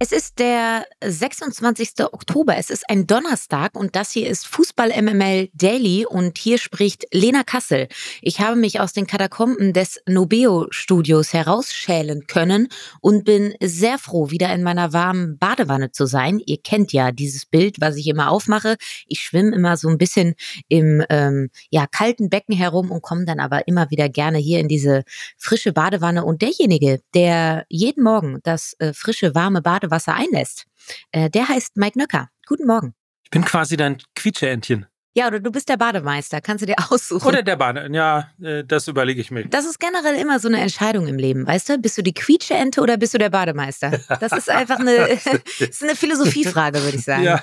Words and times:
Es 0.00 0.12
ist 0.12 0.38
der 0.38 0.86
26. 1.04 2.04
Oktober, 2.12 2.56
es 2.56 2.70
ist 2.70 2.88
ein 2.88 3.08
Donnerstag 3.08 3.74
und 3.74 3.96
das 3.96 4.12
hier 4.12 4.28
ist 4.28 4.46
Fußball 4.46 4.90
MML 4.90 5.48
Daily 5.54 6.06
und 6.06 6.38
hier 6.38 6.58
spricht 6.58 7.06
Lena 7.12 7.42
Kassel. 7.42 7.88
Ich 8.22 8.38
habe 8.38 8.54
mich 8.54 8.78
aus 8.78 8.92
den 8.92 9.08
Katakomben 9.08 9.72
des 9.72 10.00
Nobeo 10.06 10.68
Studios 10.70 11.32
herausschälen 11.32 12.28
können 12.28 12.68
und 13.00 13.24
bin 13.24 13.54
sehr 13.60 13.98
froh, 13.98 14.30
wieder 14.30 14.54
in 14.54 14.62
meiner 14.62 14.92
warmen 14.92 15.36
Badewanne 15.36 15.90
zu 15.90 16.06
sein. 16.06 16.40
Ihr 16.46 16.58
kennt 16.62 16.92
ja 16.92 17.10
dieses 17.10 17.44
Bild, 17.44 17.80
was 17.80 17.96
ich 17.96 18.06
immer 18.06 18.30
aufmache. 18.30 18.76
Ich 19.08 19.18
schwimme 19.18 19.52
immer 19.52 19.76
so 19.76 19.88
ein 19.88 19.98
bisschen 19.98 20.36
im 20.68 21.04
ähm, 21.10 21.50
ja, 21.70 21.88
kalten 21.88 22.30
Becken 22.30 22.54
herum 22.54 22.92
und 22.92 23.02
komme 23.02 23.24
dann 23.24 23.40
aber 23.40 23.66
immer 23.66 23.90
wieder 23.90 24.08
gerne 24.08 24.38
hier 24.38 24.60
in 24.60 24.68
diese 24.68 25.02
frische 25.36 25.72
Badewanne 25.72 26.24
und 26.24 26.40
derjenige, 26.40 27.00
der 27.14 27.66
jeden 27.68 28.04
Morgen 28.04 28.38
das 28.44 28.76
äh, 28.78 28.92
frische, 28.92 29.34
warme 29.34 29.60
Badewanne 29.60 29.87
Wasser 29.90 30.14
einlässt. 30.14 30.66
Äh, 31.12 31.30
der 31.30 31.48
heißt 31.48 31.76
Mike 31.76 31.98
Nöcker. 31.98 32.28
Guten 32.46 32.66
Morgen. 32.66 32.94
Ich 33.24 33.30
bin 33.30 33.44
quasi 33.44 33.76
dein 33.76 33.98
Quietscheentchen. 34.14 34.86
Ja, 35.14 35.26
oder 35.26 35.40
du 35.40 35.50
bist 35.50 35.68
der 35.68 35.76
Bademeister, 35.76 36.40
kannst 36.40 36.62
du 36.62 36.66
dir 36.66 36.76
aussuchen. 36.90 37.26
Oder 37.26 37.42
der 37.42 37.56
Bade, 37.56 37.88
ja, 37.92 38.30
äh, 38.40 38.62
das 38.64 38.86
überlege 38.86 39.20
ich 39.20 39.30
mir. 39.30 39.46
Das 39.46 39.64
ist 39.64 39.80
generell 39.80 40.14
immer 40.14 40.38
so 40.38 40.46
eine 40.46 40.60
Entscheidung 40.60 41.08
im 41.08 41.16
Leben, 41.16 41.46
weißt 41.46 41.70
du? 41.70 41.78
Bist 41.78 41.98
du 41.98 42.02
die 42.02 42.14
Quietscheente 42.14 42.80
oder 42.80 42.96
bist 42.96 43.14
du 43.14 43.18
der 43.18 43.30
Bademeister? 43.30 43.98
Das 44.20 44.32
ist 44.32 44.48
einfach 44.48 44.78
eine, 44.78 44.92
ist 45.58 45.82
eine 45.82 45.96
Philosophiefrage, 45.96 46.82
würde 46.84 46.98
ich 46.98 47.04
sagen. 47.04 47.24
Ja, 47.24 47.42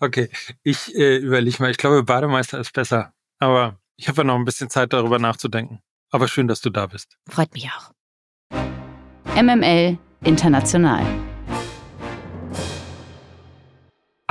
okay. 0.00 0.30
Ich 0.64 0.94
äh, 0.96 1.18
überlege 1.18 1.62
mal, 1.62 1.70
ich 1.70 1.76
glaube, 1.76 2.02
Bademeister 2.02 2.58
ist 2.58 2.72
besser. 2.72 3.12
Aber 3.38 3.78
ich 3.96 4.08
habe 4.08 4.18
ja 4.18 4.24
noch 4.24 4.36
ein 4.36 4.44
bisschen 4.44 4.68
Zeit, 4.68 4.92
darüber 4.92 5.18
nachzudenken. 5.20 5.80
Aber 6.10 6.28
schön, 6.28 6.48
dass 6.48 6.60
du 6.60 6.70
da 6.70 6.86
bist. 6.86 7.16
Freut 7.28 7.54
mich 7.54 7.68
auch. 7.70 7.92
MML 9.34 9.98
International. 10.24 11.04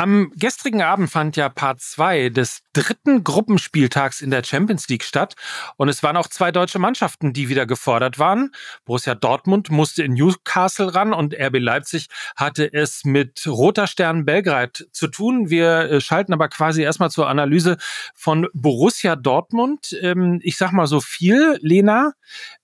Am 0.02 0.32
gestrigen 0.36 0.82
Abend 0.82 1.12
fand 1.12 1.38
ja 1.38 1.48
Part 1.48 1.80
2 1.80 2.30
des 2.30 2.64
dritten 2.74 3.24
Gruppenspieltags 3.24 4.22
in 4.22 4.32
der 4.32 4.44
Champions 4.44 4.88
League 4.88 5.04
statt 5.04 5.36
und 5.78 5.90
es 5.90 6.02
waren 6.02 6.18
auch 6.18 6.26
zwei 6.26 6.52
deutsche 6.52 6.80
Mannschaften, 6.80 7.34
die 7.34 7.50
wieder 7.50 7.68
gefordert 7.68 8.18
waren. 8.18 8.50
Borussia 8.84 9.14
Dortmund 9.14 9.70
musste 9.70 10.02
in 10.02 10.14
Newcastle 10.14 10.96
ran 10.96 11.14
und 11.14 11.36
RB 11.36 11.60
Leipzig 11.60 12.08
hatte 12.36 12.74
es 12.74 13.06
mit 13.06 13.46
Roter 13.46 13.86
Stern 13.86 14.26
Belgrad 14.26 14.88
zu 14.92 15.08
tun. 15.08 15.52
Wir 15.52 15.82
äh, 15.82 16.02
schalten 16.02 16.34
aber 16.34 16.50
quasi 16.50 16.82
erstmal 16.82 17.12
zur 17.12 17.30
Analyse 17.30 17.78
von 18.16 18.48
Borussia 18.56 19.16
Dortmund. 19.16 19.96
Ähm, 20.02 20.40
ich 20.42 20.58
sag 20.58 20.72
mal 20.72 20.88
so 20.88 21.00
viel, 21.00 21.60
Lena, 21.62 22.14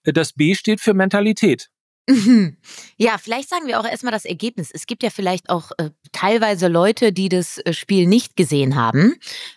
äh, 0.06 0.12
das 0.12 0.34
B 0.34 0.56
steht 0.56 0.82
für 0.82 0.96
Mentalität. 0.96 1.70
Mhm. 2.10 2.56
Ja, 2.96 3.18
vielleicht 3.18 3.50
sagen 3.50 3.68
wir 3.68 3.80
auch 3.80 3.86
erstmal 3.86 4.14
das 4.14 4.24
Ergebnis. 4.24 4.72
Es 4.72 4.88
gibt 4.88 5.04
ja 5.04 5.10
vielleicht 5.10 5.50
auch 5.50 5.72
äh, 5.78 5.90
teilweise 6.14 6.70
Leute, 6.70 7.12
die 7.12 7.28
das 7.28 7.58
äh, 7.60 7.74
Spiel 7.74 8.08
nicht 8.08 8.38
gesehen 8.38 8.76
haben. 8.76 9.16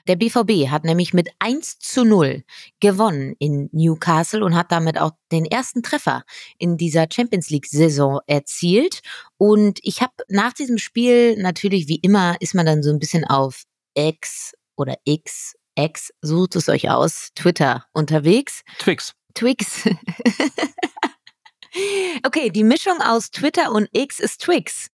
Der 0.09 0.17
BVB 0.17 0.69
hat 0.69 0.83
nämlich 0.85 1.15
mit 1.15 1.31
1 1.39 1.79
zu 1.79 2.05
0 2.05 2.43
gewonnen 2.81 3.37
in 3.39 3.69
Newcastle 3.73 4.45
und 4.45 4.57
hat 4.57 4.73
damit 4.73 4.99
auch 4.99 5.13
den 5.31 5.45
ersten 5.45 5.85
Treffer 5.85 6.25
in 6.59 6.77
dieser 6.77 7.07
Champions 7.11 7.51
League-Saison 7.51 8.19
erzielt. 8.27 9.01
Und 9.37 9.79
ich 9.83 10.01
habe 10.01 10.13
nach 10.29 10.53
diesem 10.53 10.79
Spiel 10.79 11.41
natürlich, 11.41 11.87
wie 11.87 12.01
immer, 12.03 12.37
ist 12.41 12.55
man 12.57 12.67
dann 12.67 12.83
so 12.83 12.91
ein 12.91 12.99
bisschen 12.99 13.25
auf 13.25 13.63
X 13.95 14.55
oder 14.77 14.97
X, 15.05 15.55
X, 15.77 16.13
sucht 16.21 16.57
es 16.57 16.69
euch 16.69 16.91
aus, 16.91 17.31
Twitter 17.37 17.85
unterwegs. 17.93 18.63
Twix. 18.79 19.15
Twix. 19.35 19.85
Okay, 22.25 22.51
die 22.51 22.65
Mischung 22.65 23.01
aus 23.01 23.31
Twitter 23.31 23.73
und 23.73 23.89
X 23.93 24.21
ist 24.21 24.43
Twix. 24.43 24.89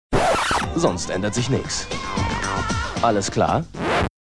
Sonst 0.75 1.11
ändert 1.11 1.35
sich 1.35 1.49
nichts. 1.49 1.87
Alles 3.03 3.31
klar? 3.31 3.65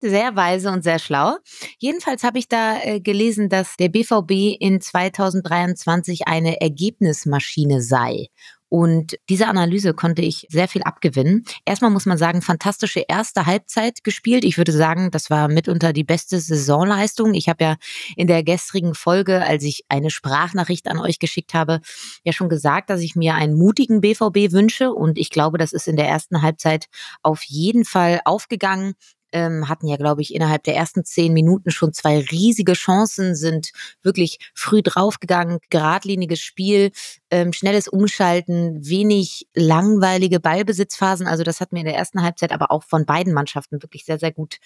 Sehr 0.01 0.35
weise 0.35 0.71
und 0.71 0.83
sehr 0.83 0.97
schlau. 0.97 1.35
Jedenfalls 1.77 2.23
habe 2.23 2.39
ich 2.39 2.47
da 2.47 2.81
äh, 2.81 3.01
gelesen, 3.01 3.49
dass 3.49 3.75
der 3.75 3.89
BVB 3.89 4.55
in 4.59 4.79
2023 4.79 6.27
eine 6.27 6.61
Ergebnismaschine 6.61 7.81
sei. 7.81 8.27
Und 8.69 9.17
diese 9.29 9.47
Analyse 9.47 9.93
konnte 9.93 10.21
ich 10.21 10.45
sehr 10.49 10.67
viel 10.67 10.83
abgewinnen. 10.83 11.43
Erstmal 11.65 11.89
muss 11.89 12.05
man 12.05 12.19
sagen, 12.19 12.41
fantastische 12.41 13.03
erste 13.07 13.47
Halbzeit 13.47 14.03
gespielt. 14.03 14.45
Ich 14.45 14.57
würde 14.57 14.71
sagen, 14.71 15.09
das 15.11 15.31
war 15.31 15.47
mitunter 15.47 15.91
die 15.91 16.03
beste 16.03 16.39
Saisonleistung. 16.39 17.33
Ich 17.33 17.49
habe 17.49 17.63
ja 17.63 17.75
in 18.15 18.27
der 18.27 18.43
gestrigen 18.43 18.93
Folge, 18.93 19.43
als 19.43 19.63
ich 19.63 19.85
eine 19.89 20.11
Sprachnachricht 20.11 20.87
an 20.87 20.99
euch 20.99 21.17
geschickt 21.17 21.55
habe, 21.55 21.81
ja 22.23 22.31
schon 22.31 22.49
gesagt, 22.49 22.91
dass 22.91 23.01
ich 23.01 23.15
mir 23.15 23.33
einen 23.33 23.57
mutigen 23.57 24.01
BVB 24.01 24.51
wünsche. 24.51 24.93
Und 24.93 25.17
ich 25.17 25.31
glaube, 25.31 25.57
das 25.57 25.73
ist 25.73 25.87
in 25.87 25.95
der 25.95 26.07
ersten 26.07 26.43
Halbzeit 26.43 26.85
auf 27.23 27.43
jeden 27.43 27.85
Fall 27.85 28.21
aufgegangen 28.23 28.93
ähm, 29.31 29.69
hatten 29.69 29.87
ja, 29.87 29.97
glaube 29.97 30.21
ich, 30.21 30.33
innerhalb 30.33 30.63
der 30.63 30.75
ersten 30.75 31.03
zehn 31.05 31.33
Minuten 31.33 31.71
schon 31.71 31.93
zwei 31.93 32.19
riesige 32.19 32.73
Chancen, 32.73 33.35
sind 33.35 33.71
wirklich 34.01 34.51
früh 34.53 34.81
draufgegangen, 34.81 35.59
geradliniges 35.69 36.39
Spiel, 36.39 36.91
ähm, 37.31 37.53
schnelles 37.53 37.87
Umschalten, 37.87 38.87
wenig 38.87 39.47
langweilige 39.53 40.39
Ballbesitzphasen. 40.39 41.27
Also 41.27 41.43
das 41.43 41.61
hat 41.61 41.71
mir 41.71 41.79
in 41.79 41.85
der 41.85 41.95
ersten 41.95 42.21
Halbzeit 42.23 42.51
aber 42.51 42.71
auch 42.71 42.83
von 42.83 43.05
beiden 43.05 43.33
Mannschaften 43.33 43.81
wirklich 43.81 44.05
sehr, 44.05 44.19
sehr 44.19 44.31
gut 44.31 44.57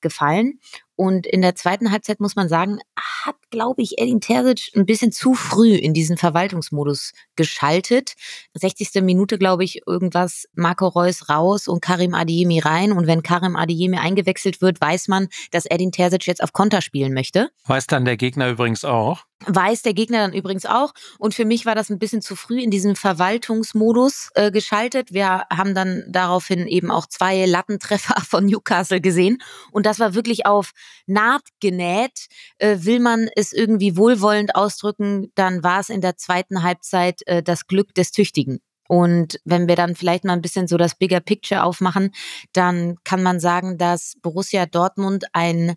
gefallen. 0.00 0.58
Und 0.98 1.28
in 1.28 1.42
der 1.42 1.54
zweiten 1.54 1.92
Halbzeit 1.92 2.18
muss 2.18 2.34
man 2.34 2.48
sagen, 2.48 2.80
hat, 2.96 3.36
glaube 3.50 3.82
ich, 3.82 3.98
Edin 3.98 4.20
Terzic 4.20 4.72
ein 4.74 4.84
bisschen 4.84 5.12
zu 5.12 5.34
früh 5.34 5.76
in 5.76 5.94
diesen 5.94 6.16
Verwaltungsmodus 6.16 7.12
geschaltet. 7.36 8.14
60. 8.54 9.00
Minute, 9.02 9.38
glaube 9.38 9.62
ich, 9.62 9.82
irgendwas 9.86 10.48
Marco 10.54 10.88
Reus 10.88 11.28
raus 11.28 11.68
und 11.68 11.80
Karim 11.82 12.14
Adiemi 12.14 12.58
rein. 12.58 12.90
Und 12.90 13.06
wenn 13.06 13.22
Karim 13.22 13.54
Adiemi 13.54 13.96
eingewechselt 13.96 14.60
wird, 14.60 14.80
weiß 14.80 15.06
man, 15.06 15.28
dass 15.52 15.66
Edin 15.66 15.92
Terzic 15.92 16.26
jetzt 16.26 16.42
auf 16.42 16.52
Konter 16.52 16.80
spielen 16.80 17.14
möchte. 17.14 17.50
Weiß 17.66 17.86
dann 17.86 18.04
der 18.04 18.16
Gegner 18.16 18.48
übrigens 18.48 18.84
auch. 18.84 19.27
Weiß 19.46 19.82
der 19.82 19.94
Gegner 19.94 20.18
dann 20.18 20.32
übrigens 20.32 20.66
auch. 20.66 20.92
Und 21.18 21.32
für 21.32 21.44
mich 21.44 21.64
war 21.64 21.76
das 21.76 21.90
ein 21.90 22.00
bisschen 22.00 22.22
zu 22.22 22.34
früh 22.34 22.60
in 22.60 22.72
diesem 22.72 22.96
Verwaltungsmodus 22.96 24.30
äh, 24.34 24.50
geschaltet. 24.50 25.12
Wir 25.12 25.44
haben 25.48 25.76
dann 25.76 26.02
daraufhin 26.08 26.66
eben 26.66 26.90
auch 26.90 27.06
zwei 27.06 27.46
Lattentreffer 27.46 28.20
von 28.28 28.46
Newcastle 28.46 29.00
gesehen. 29.00 29.38
Und 29.70 29.86
das 29.86 30.00
war 30.00 30.14
wirklich 30.14 30.44
auf 30.46 30.72
Naht 31.06 31.42
genäht. 31.60 32.26
Äh, 32.58 32.78
will 32.80 32.98
man 32.98 33.28
es 33.36 33.52
irgendwie 33.52 33.96
wohlwollend 33.96 34.56
ausdrücken, 34.56 35.30
dann 35.36 35.62
war 35.62 35.80
es 35.80 35.88
in 35.88 36.00
der 36.00 36.16
zweiten 36.16 36.64
Halbzeit 36.64 37.20
äh, 37.26 37.42
das 37.42 37.68
Glück 37.68 37.94
des 37.94 38.10
Tüchtigen. 38.10 38.60
Und 38.88 39.38
wenn 39.44 39.68
wir 39.68 39.76
dann 39.76 39.94
vielleicht 39.94 40.24
mal 40.24 40.32
ein 40.32 40.42
bisschen 40.42 40.66
so 40.66 40.78
das 40.78 40.96
Bigger 40.96 41.20
Picture 41.20 41.62
aufmachen, 41.62 42.10
dann 42.52 42.96
kann 43.04 43.22
man 43.22 43.38
sagen, 43.38 43.78
dass 43.78 44.14
Borussia 44.20 44.66
Dortmund 44.66 45.26
einen 45.32 45.74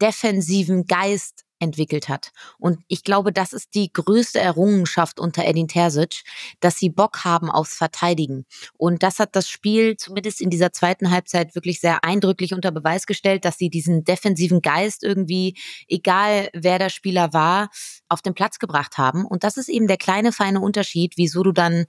defensiven 0.00 0.86
Geist 0.86 1.45
entwickelt 1.58 2.08
hat. 2.08 2.32
Und 2.58 2.80
ich 2.88 3.04
glaube, 3.04 3.32
das 3.32 3.52
ist 3.52 3.74
die 3.74 3.92
größte 3.92 4.38
Errungenschaft 4.38 5.18
unter 5.18 5.44
Edin 5.44 5.68
Terzic, 5.68 6.22
dass 6.60 6.78
sie 6.78 6.90
Bock 6.90 7.24
haben 7.24 7.50
aufs 7.50 7.76
Verteidigen. 7.76 8.44
Und 8.76 9.02
das 9.02 9.18
hat 9.18 9.34
das 9.36 9.48
Spiel 9.48 9.96
zumindest 9.96 10.40
in 10.40 10.50
dieser 10.50 10.72
zweiten 10.72 11.10
Halbzeit 11.10 11.54
wirklich 11.54 11.80
sehr 11.80 12.04
eindrücklich 12.04 12.54
unter 12.54 12.70
Beweis 12.70 13.06
gestellt, 13.06 13.44
dass 13.44 13.58
sie 13.58 13.70
diesen 13.70 14.04
defensiven 14.04 14.60
Geist 14.60 15.02
irgendwie, 15.02 15.56
egal 15.88 16.50
wer 16.52 16.78
der 16.78 16.90
Spieler 16.90 17.32
war, 17.32 17.70
auf 18.08 18.22
den 18.22 18.34
Platz 18.34 18.58
gebracht 18.58 18.98
haben. 18.98 19.24
Und 19.24 19.44
das 19.44 19.56
ist 19.56 19.68
eben 19.68 19.86
der 19.86 19.96
kleine, 19.96 20.32
feine 20.32 20.60
Unterschied, 20.60 21.14
wieso 21.16 21.42
du 21.42 21.52
dann 21.52 21.86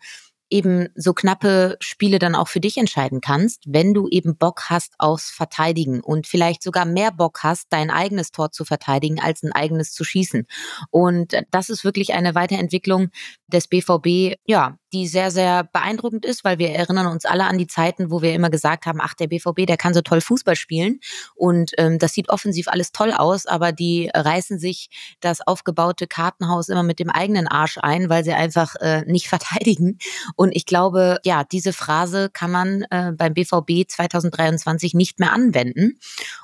eben 0.50 0.88
so 0.96 1.14
knappe 1.14 1.78
Spiele 1.80 2.20
dann 2.20 2.36
auch 2.36 2.48
für 2.48 2.60
dich 2.60 2.78
entscheiden 2.78 3.22
kannst, 3.22 3.64
wenn 3.68 3.94
du 3.94 4.08
eben 4.10 4.38
Bock 4.38 4.64
hast 4.70 4.94
aufs 4.98 5.30
Verteidigen 5.30 6.02
und 6.02 6.28
vielleicht 6.28 6.64
sogar 6.64 6.86
mehr 6.86 7.12
Bock 7.12 7.40
hast, 7.44 7.68
dein 7.70 7.90
eigenes 7.90 8.32
Tor 8.32 8.52
zu 8.52 8.66
verteidigen, 8.66 9.20
als 9.20 9.44
ein 9.44 9.52
eigenes 9.52 9.92
zu 9.94 10.04
schießen. 10.04 10.48
Und 10.90 11.34
das 11.52 11.70
ist 11.70 11.84
wirklich 11.84 12.14
eine 12.14 12.36
Weiterentwicklung 12.36 13.10
des 13.48 13.68
BVB, 13.68 14.38
ja, 14.46 14.78
die 14.94 15.08
sehr, 15.08 15.32
sehr 15.32 15.64
beeindruckend 15.66 16.26
ist, 16.26 16.44
weil 16.44 16.60
wir 16.60 16.70
erinnern 16.70 17.08
uns 17.08 17.26
alle 17.26 17.46
an 17.46 17.58
die 17.58 17.68
Zeiten, 17.68 18.12
wo 18.12 18.22
wir 18.22 18.34
immer 18.34 18.50
gesagt 18.50 18.86
haben, 18.86 19.00
ach, 19.02 19.14
der 19.14 19.28
BVB, 19.28 19.66
der 19.66 19.78
kann 19.78 19.94
so 19.94 20.02
toll 20.02 20.22
Fußball 20.22 20.56
spielen 20.56 21.00
und 21.36 21.72
ähm, 21.78 22.00
das 22.00 22.14
sieht 22.14 22.30
offensiv 22.30 22.68
alles 22.68 22.92
toll 22.92 23.12
aus, 23.12 23.46
aber 23.46 23.72
die 23.72 24.10
reißen 24.14 24.60
sich 24.60 24.90
das 25.20 25.42
aufgebaute 25.42 26.08
Kartenhaus 26.08 26.70
immer 26.70 26.84
mit 26.84 27.00
dem 27.00 27.10
eigenen 27.10 27.48
Arsch 27.48 27.78
ein, 27.82 28.10
weil 28.10 28.24
sie 28.24 28.34
einfach 28.34 28.76
äh, 28.80 29.04
nicht 29.06 29.28
verteidigen. 29.38 29.98
Und 30.36 30.56
ich 30.56 30.66
glaube, 30.66 31.20
ja, 31.24 31.44
diese 31.44 31.74
Phrase 31.74 32.30
kann 32.32 32.52
man 32.52 32.84
äh, 32.90 33.12
beim 33.16 33.34
BVB 33.34 33.88
2023 33.88 34.94
nicht 34.94 35.20
mehr 35.20 35.34
anwenden. 35.34 36.00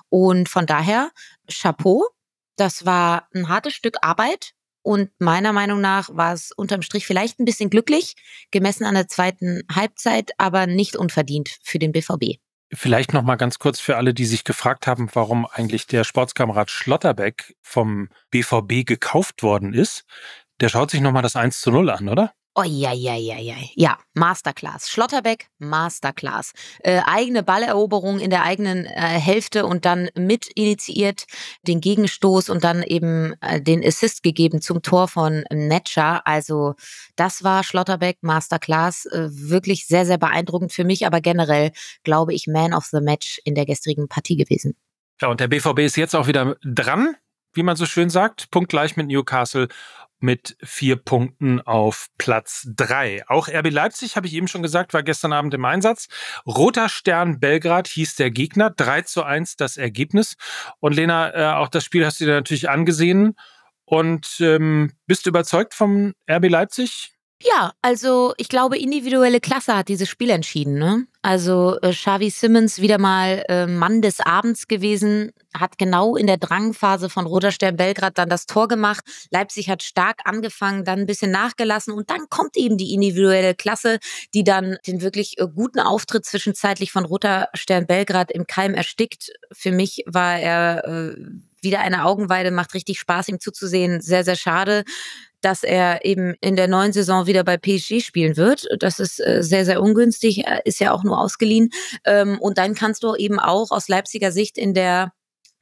Und 0.09 0.49
von 0.49 0.65
daher, 0.65 1.11
Chapeau, 1.49 2.05
das 2.55 2.85
war 2.85 3.27
ein 3.33 3.49
hartes 3.49 3.73
Stück 3.73 3.97
Arbeit, 4.01 4.53
und 4.83 5.09
meiner 5.19 5.53
Meinung 5.53 5.81
nach 5.81 6.09
war 6.15 6.33
es 6.33 6.51
unterm 6.51 6.81
Strich 6.81 7.07
vielleicht 7.07 7.39
ein 7.39 7.45
bisschen 7.45 7.69
glücklich, 7.69 8.15
gemessen 8.51 8.85
an 8.85 8.95
der 8.95 9.07
zweiten 9.07 9.63
Halbzeit, 9.73 10.31
aber 10.37 10.67
nicht 10.67 10.95
unverdient 10.95 11.57
für 11.63 11.79
den 11.79 11.91
BVB. 11.91 12.39
Vielleicht 12.71 13.13
noch 13.13 13.23
mal 13.23 13.35
ganz 13.35 13.59
kurz 13.59 13.79
für 13.79 13.97
alle, 13.97 14.13
die 14.13 14.25
sich 14.25 14.43
gefragt 14.43 14.87
haben, 14.87 15.07
warum 15.13 15.45
eigentlich 15.45 15.87
der 15.87 16.03
Sportskamerad 16.03 16.71
Schlotterbeck 16.71 17.55
vom 17.61 18.09
BVB 18.31 18.85
gekauft 18.85 19.43
worden 19.43 19.73
ist. 19.73 20.05
Der 20.59 20.69
schaut 20.69 20.91
sich 20.91 21.01
noch 21.01 21.11
mal 21.11 21.21
das 21.21 21.35
1 21.35 21.61
zu 21.61 21.71
0 21.71 21.89
an, 21.89 22.09
oder? 22.09 22.33
Ja. 22.55 23.55
Ja, 23.75 23.97
Masterclass. 24.13 24.89
Schlotterbeck, 24.89 25.47
Masterclass. 25.57 26.53
Äh, 26.79 27.01
eigene 27.05 27.41
Balleroberung 27.41 28.19
in 28.19 28.29
der 28.29 28.43
eigenen 28.43 28.85
äh, 28.85 28.89
Hälfte 28.89 29.65
und 29.65 29.85
dann 29.85 30.09
mit 30.15 30.47
initiiert 30.53 31.25
den 31.63 31.81
Gegenstoß 31.81 32.49
und 32.49 32.63
dann 32.63 32.83
eben 32.83 33.33
äh, 33.41 33.59
den 33.59 33.83
Assist 33.83 34.21
gegeben 34.21 34.61
zum 34.61 34.83
Tor 34.83 35.07
von 35.07 35.43
Netscher. 35.51 36.25
Also 36.27 36.75
das 37.15 37.43
war 37.43 37.63
Schlotterbeck, 37.63 38.19
Masterclass. 38.21 39.05
Äh, 39.07 39.29
wirklich 39.31 39.87
sehr, 39.87 40.05
sehr 40.05 40.19
beeindruckend 40.19 40.73
für 40.73 40.83
mich, 40.83 41.07
aber 41.07 41.21
generell 41.21 41.71
glaube 42.03 42.33
ich 42.33 42.45
Man 42.47 42.73
of 42.73 42.85
the 42.85 43.01
Match 43.01 43.39
in 43.45 43.55
der 43.55 43.65
gestrigen 43.65 44.07
Partie 44.07 44.37
gewesen. 44.37 44.75
Ja, 45.21 45.29
und 45.29 45.39
der 45.39 45.47
BVB 45.47 45.79
ist 45.79 45.95
jetzt 45.95 46.15
auch 46.15 46.27
wieder 46.27 46.55
dran, 46.63 47.15
wie 47.53 47.63
man 47.63 47.75
so 47.75 47.85
schön 47.85 48.09
sagt, 48.09 48.51
punktgleich 48.51 48.97
mit 48.97 49.07
Newcastle 49.07 49.67
mit 50.23 50.55
vier 50.63 50.95
Punkten 50.95 51.59
auf 51.59 52.07
Platz 52.17 52.65
drei. 52.75 53.23
Auch 53.27 53.49
RB 53.49 53.69
Leipzig, 53.69 54.15
habe 54.15 54.25
ich 54.25 54.33
eben 54.33 54.47
schon 54.47 54.63
gesagt, 54.63 54.93
war 54.93 55.03
gestern 55.03 55.33
Abend 55.33 55.53
im 55.53 55.65
Einsatz. 55.65 56.07
Roter 56.47 56.87
Stern 56.87 57.41
Belgrad 57.41 57.87
hieß 57.89 58.15
der 58.15 58.31
Gegner. 58.31 58.69
3 58.69 59.01
zu 59.01 59.23
1 59.23 59.57
das 59.57 59.75
Ergebnis. 59.75 60.37
Und 60.79 60.93
Lena, 60.95 61.33
äh, 61.35 61.55
auch 61.57 61.67
das 61.67 61.83
Spiel 61.83 62.05
hast 62.05 62.21
du 62.21 62.25
dir 62.25 62.35
natürlich 62.35 62.69
angesehen. 62.69 63.35
Und 63.83 64.37
ähm, 64.39 64.93
bist 65.07 65.25
du 65.25 65.29
überzeugt 65.29 65.73
vom 65.73 66.13
RB 66.31 66.49
Leipzig? 66.49 67.11
Ja, 67.41 67.73
also 67.81 68.33
ich 68.37 68.47
glaube, 68.47 68.77
individuelle 68.77 69.41
Klasse 69.41 69.75
hat 69.75 69.89
dieses 69.89 70.07
Spiel 70.07 70.29
entschieden. 70.29 70.79
Ne? 70.79 71.05
Also 71.25 71.79
äh, 71.81 71.93
Xavi 71.93 72.29
Simmons 72.29 72.81
wieder 72.81 72.97
mal 72.97 73.45
äh, 73.47 73.65
Mann 73.65 74.01
des 74.01 74.19
Abends 74.19 74.67
gewesen, 74.67 75.31
hat 75.57 75.77
genau 75.77 76.17
in 76.17 76.27
der 76.27 76.35
Drangphase 76.35 77.09
von 77.09 77.25
Roter 77.25 77.51
Stern 77.53 77.77
Belgrad 77.77 78.17
dann 78.17 78.27
das 78.27 78.45
Tor 78.45 78.67
gemacht. 78.67 79.05
Leipzig 79.31 79.69
hat 79.69 79.83
stark 79.83 80.19
angefangen, 80.25 80.83
dann 80.83 80.99
ein 80.99 81.05
bisschen 81.05 81.31
nachgelassen 81.31 81.93
und 81.93 82.09
dann 82.09 82.27
kommt 82.29 82.57
eben 82.57 82.77
die 82.77 82.93
individuelle 82.93 83.55
Klasse, 83.55 83.99
die 84.33 84.43
dann 84.43 84.75
den 84.85 85.01
wirklich 85.01 85.39
äh, 85.39 85.47
guten 85.47 85.79
Auftritt 85.79 86.25
zwischenzeitlich 86.25 86.91
von 86.91 87.05
Roter 87.05 87.47
Stern 87.53 87.87
Belgrad 87.87 88.29
im 88.29 88.45
Keim 88.45 88.73
erstickt. 88.73 89.31
Für 89.53 89.71
mich 89.71 90.03
war 90.05 90.37
er 90.37 90.85
äh, 90.85 91.15
wieder 91.61 91.79
eine 91.79 92.03
Augenweide, 92.03 92.51
macht 92.51 92.73
richtig 92.73 92.99
Spaß, 92.99 93.29
ihm 93.29 93.39
zuzusehen. 93.39 94.01
Sehr, 94.01 94.25
sehr 94.25 94.35
schade 94.35 94.83
dass 95.43 95.63
er 95.63 96.05
eben 96.05 96.35
in 96.41 96.55
der 96.55 96.67
neuen 96.67 96.93
Saison 96.93 97.27
wieder 97.27 97.43
bei 97.43 97.57
PSG 97.57 98.01
spielen 98.01 98.37
wird. 98.37 98.67
Das 98.79 98.99
ist 98.99 99.19
äh, 99.19 99.43
sehr, 99.43 99.65
sehr 99.65 99.81
ungünstig, 99.81 100.45
er 100.45 100.65
ist 100.65 100.79
ja 100.79 100.91
auch 100.91 101.03
nur 101.03 101.19
ausgeliehen. 101.19 101.69
Ähm, 102.05 102.39
und 102.39 102.57
dann 102.57 102.75
kannst 102.75 103.03
du 103.03 103.15
eben 103.15 103.39
auch 103.39 103.71
aus 103.71 103.87
Leipziger 103.87 104.31
Sicht 104.31 104.57
in 104.57 104.73
der 104.73 105.11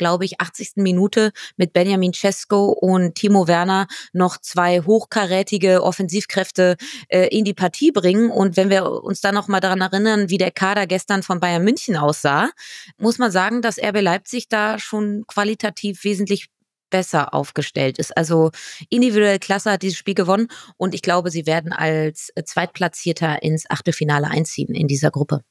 glaube 0.02 0.26
ich, 0.26 0.42
80. 0.42 0.78
Minute 0.78 1.32
mit 1.58 1.74
Benjamin 1.74 2.12
Cesco 2.12 2.70
und 2.70 3.14
Timo 3.14 3.48
Werner 3.48 3.86
noch 4.14 4.40
zwei 4.40 4.82
hochkarätige 4.82 5.84
Offensivkräfte 5.84 6.76
äh, 7.10 7.28
in 7.28 7.46
die 7.46 7.54
Partie 7.54 7.92
bringen. 7.92 8.32
Und 8.32 8.58
wenn 8.58 8.72
wir 8.72 8.90
uns 9.04 9.22
dann 9.22 9.36
noch 9.36 9.48
mal 9.48 9.60
daran 9.60 9.80
erinnern, 9.80 10.32
wie 10.32 10.40
der 10.40 10.50
Kader 10.50 10.88
gestern 10.88 11.22
von 11.22 11.40
Bayern 11.40 11.64
München 11.64 11.98
aussah, 11.98 12.50
muss 12.98 13.20
man 13.20 13.30
sagen, 13.30 13.62
dass 13.62 13.78
RB 13.78 14.02
Leipzig 14.02 14.50
da 14.50 14.80
schon 14.80 15.24
qualitativ 15.28 16.04
wesentlich 16.04 16.48
besser 16.92 17.34
aufgestellt 17.34 17.98
ist. 17.98 18.16
Also 18.16 18.52
individuell 18.90 19.40
klasse 19.40 19.72
hat 19.72 19.82
dieses 19.82 19.98
Spiel 19.98 20.14
gewonnen 20.14 20.50
und 20.78 20.94
ich 20.94 21.02
glaube, 21.02 21.32
sie 21.32 21.48
werden 21.48 21.74
als 21.74 22.30
äh, 22.36 22.44
Zweitplatzierter 22.44 23.42
ins 23.42 23.68
Achtelfinale 23.70 24.28
einziehen 24.28 24.76
in 24.76 24.88
dieser 24.88 25.10
Gruppe. 25.10 25.42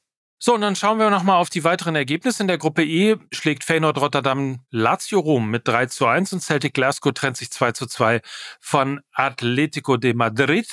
So, 0.43 0.55
und 0.55 0.61
dann 0.61 0.75
schauen 0.75 0.97
wir 0.97 1.11
nochmal 1.11 1.37
auf 1.37 1.51
die 1.51 1.63
weiteren 1.63 1.95
Ergebnisse. 1.95 2.41
In 2.41 2.47
der 2.47 2.57
Gruppe 2.57 2.83
E 2.83 3.17
schlägt 3.31 3.63
Feyenoord 3.63 3.99
Rotterdam 3.99 4.65
Lazio 4.71 5.19
Rom 5.19 5.51
mit 5.51 5.67
3 5.67 5.85
zu 5.85 6.07
1 6.07 6.33
und 6.33 6.39
Celtic 6.39 6.73
Glasgow 6.73 7.13
trennt 7.13 7.37
sich 7.37 7.51
2 7.51 7.73
zu 7.73 7.85
2 7.85 8.21
von 8.59 9.01
Atletico 9.11 9.97
de 9.97 10.15
Madrid. 10.15 10.67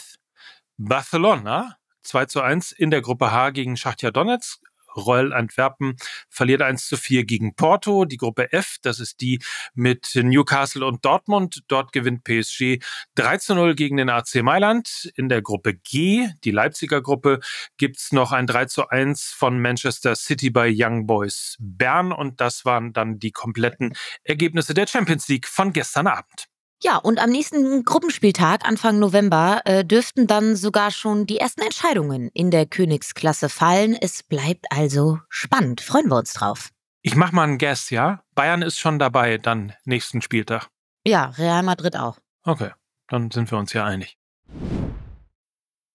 Barcelona 0.79 1.77
2 2.03 2.25
zu 2.27 2.41
1 2.41 2.73
in 2.73 2.91
der 2.91 3.03
Gruppe 3.03 3.31
H 3.31 3.51
gegen 3.51 3.77
Schachtja 3.77 4.11
Donetsk. 4.11 4.59
Royal 4.99 5.33
Antwerpen 5.33 5.97
verliert 6.29 6.63
1 6.63 6.87
zu 6.87 6.97
4 6.97 7.25
gegen 7.25 7.55
Porto. 7.55 8.05
Die 8.05 8.17
Gruppe 8.17 8.53
F, 8.53 8.77
das 8.83 9.01
ist 9.01 9.21
die 9.21 9.41
mit 9.75 10.11
Newcastle 10.15 10.85
und 10.85 11.05
Dortmund. 11.05 11.63
Dort 11.69 11.93
gewinnt 11.93 12.25
PSG 12.25 12.79
3 13.15 13.39
zu 13.39 13.55
0 13.55 13.75
gegen 13.75 13.97
den 13.97 14.11
AC 14.11 14.43
Mailand. 14.43 15.11
In 15.15 15.29
der 15.29 15.43
Gruppe 15.43 15.75
G, 15.75 16.29
die 16.45 16.51
Leipziger 16.51 17.01
Gruppe, 17.01 17.41
gibt's 17.77 18.13
noch 18.13 18.33
ein 18.33 18.47
3 18.47 18.67
zu 18.67 18.89
1 18.89 19.33
von 19.37 19.61
Manchester 19.61 20.15
City 20.17 20.51
bei 20.51 20.73
Young 20.75 21.07
Boys 21.07 21.57
Bern. 21.59 22.13
Und 22.13 22.41
das 22.41 22.65
waren 22.65 22.93
dann 22.93 23.19
die 23.19 23.33
kompletten 23.33 23.95
Ergebnisse 24.25 24.75
der 24.75 24.87
Champions 24.87 25.29
League 25.29 25.47
von 25.47 25.73
gestern 25.73 26.07
Abend. 26.07 26.49
Ja, 26.81 26.97
und 26.97 27.19
am 27.19 27.31
nächsten 27.31 27.83
Gruppenspieltag, 27.83 28.65
Anfang 28.65 29.01
November, 29.01 29.63
äh, 29.65 29.85
dürften 29.85 30.29
dann 30.29 30.55
sogar 30.55 30.93
schon 30.93 31.27
die 31.27 31.39
ersten 31.39 31.63
Entscheidungen 31.63 32.31
in 32.35 32.53
der 32.53 32.67
Königsklasse 32.67 33.49
fallen. 33.49 33.97
Es 34.01 34.23
bleibt 34.23 34.67
also 34.71 35.19
spannend. 35.29 35.81
Freuen 35.81 36.09
wir 36.09 36.17
uns 36.17 36.35
drauf. 36.35 36.69
Ich 37.03 37.17
mach 37.17 37.33
mal 37.33 37.45
einen 37.45 37.59
Guess, 37.59 37.91
ja? 37.91 38.23
Bayern 38.37 38.63
ist 38.63 38.79
schon 38.79 39.01
dabei, 39.01 39.39
dann 39.39 39.73
nächsten 39.85 40.23
Spieltag. 40.23 40.69
Ja, 41.05 41.33
Real 41.37 41.65
Madrid 41.65 41.97
auch. 41.97 42.19
Okay, 42.45 42.71
dann 43.09 43.33
sind 43.33 43.51
wir 43.51 43.59
uns 43.59 43.73
ja 43.73 43.85
einig. 43.85 44.17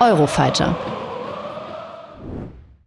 Eurofighter. 0.00 0.76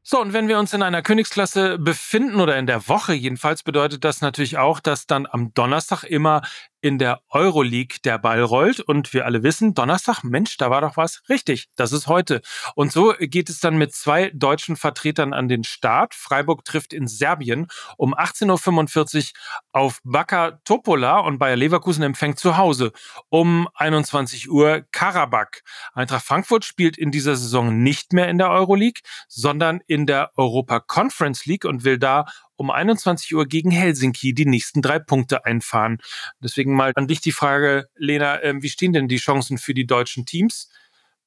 So, 0.07 0.21
und 0.21 0.33
wenn 0.33 0.47
wir 0.47 0.59
uns 0.59 0.71
in 0.71 0.83
einer 0.83 1.01
Königsklasse 1.01 1.79
befinden 1.79 2.39
oder 2.39 2.57
in 2.57 2.67
der 2.67 2.87
Woche 2.87 3.13
jedenfalls, 3.13 3.63
bedeutet 3.63 4.03
das 4.03 4.21
natürlich 4.21 4.59
auch, 4.59 4.79
dass 4.79 5.07
dann 5.07 5.25
am 5.25 5.51
Donnerstag 5.55 6.03
immer 6.03 6.43
in 6.85 6.99
der 6.99 7.21
Euroleague 7.31 7.97
der 8.03 8.19
Ball 8.19 8.43
rollt. 8.43 8.79
Und 8.79 9.11
wir 9.11 9.25
alle 9.25 9.41
wissen, 9.41 9.73
Donnerstag, 9.73 10.23
Mensch, 10.23 10.55
da 10.57 10.69
war 10.69 10.81
doch 10.81 10.97
was. 10.97 11.23
Richtig, 11.29 11.65
das 11.75 11.91
ist 11.91 12.05
heute. 12.05 12.43
Und 12.75 12.91
so 12.91 13.15
geht 13.19 13.49
es 13.49 13.59
dann 13.59 13.75
mit 13.75 13.91
zwei 13.95 14.29
deutschen 14.35 14.75
Vertretern 14.75 15.33
an 15.33 15.47
den 15.47 15.63
Start. 15.63 16.13
Freiburg 16.13 16.63
trifft 16.63 16.93
in 16.93 17.07
Serbien 17.07 17.65
um 17.97 18.13
18.45 18.13 19.31
Uhr 19.33 19.39
auf 19.71 19.99
Baka 20.03 20.59
Topola 20.63 21.21
und 21.21 21.39
Bayer 21.39 21.55
Leverkusen 21.55 22.03
empfängt 22.03 22.37
zu 22.37 22.55
Hause 22.55 22.91
um 23.29 23.67
21 23.73 24.51
Uhr 24.51 24.83
Karabakh. 24.91 25.63
Eintracht 25.95 26.23
Frankfurt 26.23 26.65
spielt 26.65 26.99
in 26.99 27.09
dieser 27.09 27.35
Saison 27.35 27.81
nicht 27.81 28.13
mehr 28.13 28.29
in 28.29 28.37
der 28.37 28.51
Euroleague, 28.51 29.01
sondern 29.27 29.79
in 29.87 30.05
der 30.05 30.29
Europa 30.35 30.81
Conference 30.81 31.47
League 31.47 31.65
und 31.65 31.83
will 31.83 31.97
da 31.97 32.25
um 32.57 32.71
21 32.71 33.35
Uhr 33.35 33.45
gegen 33.45 33.71
Helsinki 33.71 34.33
die 34.33 34.45
nächsten 34.45 34.81
drei 34.81 34.99
Punkte 34.99 35.45
einfahren. 35.45 35.99
Deswegen 36.39 36.75
mal 36.75 36.91
an 36.95 37.07
dich 37.07 37.21
die 37.21 37.31
Frage, 37.31 37.87
Lena, 37.95 38.41
äh, 38.41 38.55
wie 38.61 38.69
stehen 38.69 38.93
denn 38.93 39.07
die 39.07 39.17
Chancen 39.17 39.57
für 39.57 39.73
die 39.73 39.85
deutschen 39.87 40.25
Teams? 40.25 40.69